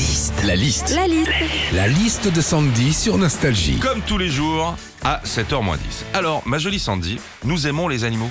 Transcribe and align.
liste. 0.00 0.42
La 0.44 0.56
liste. 0.56 0.94
La 0.94 1.06
liste. 1.06 1.30
La 1.74 1.86
liste 1.86 2.32
de 2.32 2.40
Sandy 2.40 2.94
sur 2.94 3.18
Nostalgie. 3.18 3.78
Comme 3.78 4.00
tous 4.00 4.16
les 4.16 4.30
jours, 4.30 4.74
à 5.04 5.20
7h 5.26 5.60
10. 5.62 6.04
Alors, 6.14 6.42
ma 6.46 6.58
jolie 6.58 6.78
Sandy, 6.78 7.18
nous 7.44 7.66
aimons 7.66 7.86
les 7.86 8.04
animaux. 8.04 8.30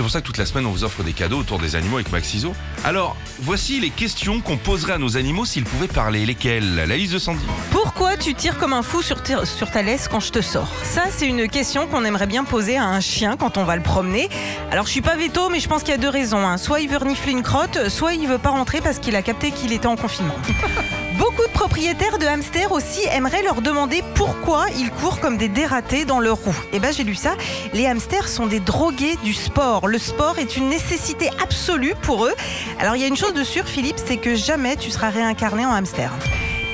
C'est 0.00 0.04
pour 0.04 0.10
ça 0.10 0.22
que 0.22 0.26
toute 0.26 0.38
la 0.38 0.46
semaine, 0.46 0.64
on 0.64 0.70
vous 0.70 0.82
offre 0.82 1.02
des 1.02 1.12
cadeaux 1.12 1.36
autour 1.40 1.58
des 1.58 1.76
animaux 1.76 1.96
avec 1.96 2.10
Maxiso. 2.10 2.54
Alors, 2.84 3.18
voici 3.42 3.80
les 3.80 3.90
questions 3.90 4.40
qu'on 4.40 4.56
poserait 4.56 4.94
à 4.94 4.98
nos 4.98 5.18
animaux 5.18 5.44
s'ils 5.44 5.64
pouvaient 5.64 5.88
parler. 5.88 6.24
Lesquelles? 6.24 6.74
La 6.74 6.96
liste 6.96 7.12
de 7.12 7.18
Sandy. 7.18 7.44
Pourquoi 7.70 8.16
tu 8.16 8.32
tires 8.32 8.56
comme 8.56 8.72
un 8.72 8.80
fou 8.80 9.02
sur, 9.02 9.20
ta 9.22 9.82
laisse 9.82 10.08
quand 10.08 10.20
je 10.20 10.32
te 10.32 10.40
sors? 10.40 10.72
Ça, 10.84 11.02
c'est 11.10 11.26
une 11.26 11.48
question 11.48 11.86
qu'on 11.86 12.02
aimerait 12.06 12.26
bien 12.26 12.44
poser 12.44 12.78
à 12.78 12.84
un 12.86 13.00
chien 13.00 13.36
quand 13.36 13.58
on 13.58 13.64
va 13.64 13.76
le 13.76 13.82
promener. 13.82 14.30
Alors, 14.70 14.86
je 14.86 14.90
suis 14.90 15.02
pas 15.02 15.16
veto, 15.16 15.50
mais 15.50 15.60
je 15.60 15.68
pense 15.68 15.82
qu'il 15.82 15.90
y 15.90 15.98
a 15.98 16.00
deux 16.00 16.08
raisons. 16.08 16.48
hein. 16.48 16.56
Soit 16.56 16.80
il 16.80 16.88
veut 16.88 16.96
renifler 16.96 17.32
une 17.32 17.42
crotte, 17.42 17.90
soit 17.90 18.14
il 18.14 18.26
veut 18.26 18.38
pas 18.38 18.48
rentrer 18.48 18.80
parce 18.80 19.00
qu'il 19.00 19.16
a 19.16 19.20
capté 19.22 19.50
qu'il 19.50 19.70
était 19.70 19.86
en 19.86 19.96
confinement. 19.96 20.36
Beaucoup 21.20 21.46
de 21.46 21.52
propriétaires 21.52 22.16
de 22.16 22.24
hamsters 22.24 22.72
aussi 22.72 23.00
aimeraient 23.12 23.42
leur 23.42 23.60
demander 23.60 24.02
pourquoi 24.14 24.64
ils 24.78 24.90
courent 24.90 25.20
comme 25.20 25.36
des 25.36 25.50
dératés 25.50 26.06
dans 26.06 26.18
leur 26.18 26.38
roue. 26.38 26.56
Et 26.72 26.78
ben 26.78 26.94
j'ai 26.94 27.04
lu 27.04 27.14
ça, 27.14 27.34
les 27.74 27.86
hamsters 27.86 28.26
sont 28.26 28.46
des 28.46 28.58
drogués 28.58 29.18
du 29.22 29.34
sport. 29.34 29.86
Le 29.90 29.98
sport 29.98 30.38
est 30.38 30.56
une 30.56 30.68
nécessité 30.68 31.30
absolue 31.42 31.94
pour 32.02 32.24
eux. 32.24 32.32
Alors 32.78 32.94
il 32.94 33.02
y 33.02 33.04
a 33.04 33.08
une 33.08 33.16
chose 33.16 33.34
de 33.34 33.42
sûre 33.42 33.64
Philippe, 33.66 33.96
c'est 33.96 34.18
que 34.18 34.36
jamais 34.36 34.76
tu 34.76 34.88
seras 34.88 35.10
réincarné 35.10 35.66
en 35.66 35.72
hamster. 35.72 36.12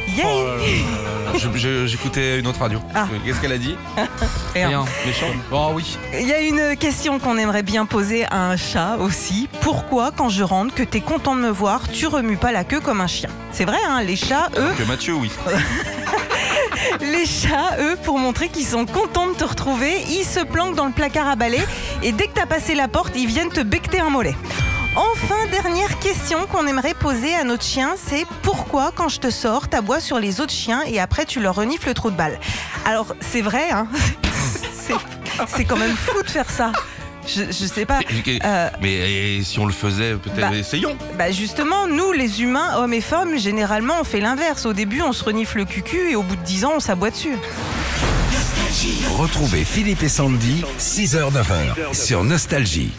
Il 0.09 0.19
y 0.19 0.21
a- 0.21 0.27
Je- 1.39 1.49
je- 1.59 1.87
J'écoutais 1.87 2.39
une 2.41 2.47
autre 2.47 2.61
radio. 2.61 2.79
Ah. 2.95 3.07
Qu'est-ce 3.25 3.41
qu'elle 3.41 3.53
a 3.53 3.59
dit 3.59 3.75
Rien. 4.55 4.85
Méchant 5.07 5.27
Oh 5.51 5.71
oui. 5.75 5.97
Il 6.13 6.27
y 6.29 6.33
a 6.35 6.41
une 6.41 6.77
question 6.77 7.19
qu'on 7.19 7.39
aimerait 7.39 7.63
bien 7.63 7.87
poser 7.87 8.27
à 8.27 8.51
un 8.51 8.57
chat 8.59 8.97
aussi. 9.01 9.49
Pourquoi, 9.63 10.11
quand 10.15 10.29
je 10.29 10.43
rentre, 10.43 10.75
que 10.75 10.83
t'es 10.83 11.01
content 11.01 11.37
de 11.37 11.41
me 11.41 11.51
voir, 11.51 11.89
tu 11.91 12.07
remues 12.09 12.37
pas 12.37 12.53
la 12.53 12.65
queue 12.65 12.81
comme 12.81 13.01
un 13.01 13.07
chien? 13.07 13.31
C'est 13.51 13.65
vrai, 13.65 13.79
hein, 13.89 14.03
les 14.03 14.17
chats, 14.17 14.49
eux, 14.59 14.73
Que 14.79 14.85
Mathieu, 14.85 15.15
oui. 15.15 15.31
les 17.03 17.27
chats, 17.27 17.77
eux, 17.81 17.97
pour 18.05 18.19
montrer 18.19 18.49
qu'ils 18.49 18.67
sont 18.67 18.87
contents 18.87 19.27
de 19.29 19.35
te 19.35 19.45
retrouver, 19.45 20.03
ils 20.09 20.25
se 20.25 20.41
planquent 20.41 20.75
dans 20.77 20.87
le 20.87 20.93
placard 20.93 21.29
à 21.29 21.37
balai 21.37 21.61
et 22.03 22.13
dès 22.13 22.27
que 22.29 22.35
t'as 22.35 22.47
passé 22.47 22.75
la 22.75 22.89
porte, 22.89 23.13
ils 23.17 23.27
viennent 23.27 23.51
te 23.51 23.61
becter 23.61 24.01
un 24.01 24.11
mollet. 24.11 24.35
Enfin, 24.97 25.35
dernière 25.51 25.99
question 25.99 26.47
qu'on 26.47 26.67
aimerait 26.67 26.95
poser 26.95 27.35
à 27.35 27.45
notre 27.45 27.65
chien, 27.65 27.95
c'est 28.03 28.25
pourquoi 28.43 28.93
quand 28.95 29.09
je 29.09 29.21
te 29.21 29.31
sors, 29.31 29.69
t'aboies 29.69 30.01
sur 30.01 30.19
les 30.19 30.41
autres 30.41 30.53
chiens 30.55 30.83
et 30.87 30.99
après 31.01 31.27
tu 31.27 31.41
leur 31.41 31.55
renifles 31.57 31.89
le 31.89 31.95
trou 31.95 32.11
de 32.11 32.17
balle? 32.17 32.39
Alors, 32.87 33.15
c'est 33.21 33.43
vrai, 33.43 33.71
hein, 33.71 33.89
c'est- 34.75 34.95
c'est 35.49 35.65
quand 35.65 35.77
même 35.77 35.95
fou 35.97 36.23
de 36.23 36.31
faire 36.31 36.49
ça. 36.51 36.73
Je, 37.27 37.43
je 37.47 37.67
sais 37.67 37.85
pas. 37.87 38.01
Euh, 38.45 38.71
Mais 38.81 38.93
et 39.39 39.43
si 39.45 39.59
on 39.59 39.67
le 39.67 39.73
faisait, 39.73 40.15
peut-être 40.15 40.51
Bah. 40.51 40.57
essayons. 40.57 40.97
Bah 41.19 41.31
justement, 41.33 41.87
nous 41.87 42.13
les 42.13 42.43
humains, 42.43 42.77
hommes 42.79 42.95
et 42.95 43.01
femmes, 43.01 43.37
généralement 43.39 43.95
on 44.01 44.05
fait 44.05 44.21
l'inverse. 44.21 44.65
Au 44.67 44.73
début 44.73 45.03
on 45.03 45.13
se 45.13 45.25
renifle 45.25 45.59
le 45.59 45.65
cucu 45.65 46.11
et 46.11 46.17
au 46.17 46.23
bout 46.23 46.37
de 46.37 46.43
10 46.43 46.65
ans 46.65 46.73
on 46.77 46.81
s'aboie 46.81 47.11
dessus. 47.11 47.37
Retrouvez 49.17 49.65
Philippe 49.65 50.03
et 50.03 50.09
Sandy, 50.09 50.63
6h-9h 50.79 51.95
sur 51.95 52.25
Nostalgie. 52.25 52.93